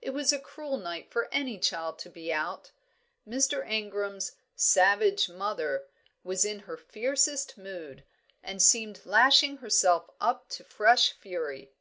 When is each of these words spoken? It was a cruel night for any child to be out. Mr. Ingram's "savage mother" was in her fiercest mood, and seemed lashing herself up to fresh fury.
It 0.00 0.10
was 0.10 0.32
a 0.32 0.38
cruel 0.38 0.76
night 0.76 1.10
for 1.10 1.28
any 1.34 1.58
child 1.58 1.98
to 1.98 2.08
be 2.08 2.32
out. 2.32 2.70
Mr. 3.26 3.68
Ingram's 3.68 4.36
"savage 4.54 5.28
mother" 5.28 5.88
was 6.22 6.44
in 6.44 6.60
her 6.60 6.76
fiercest 6.76 7.58
mood, 7.58 8.04
and 8.40 8.62
seemed 8.62 9.04
lashing 9.04 9.56
herself 9.56 10.08
up 10.20 10.48
to 10.50 10.62
fresh 10.62 11.10
fury. 11.14 11.72